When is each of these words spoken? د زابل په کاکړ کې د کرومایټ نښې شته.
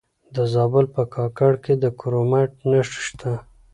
د 0.35 0.37
زابل 0.53 0.85
په 0.95 1.03
کاکړ 1.15 1.51
کې 1.63 1.73
د 1.83 1.85
کرومایټ 1.99 2.51
نښې 2.69 3.01
شته. 3.07 3.33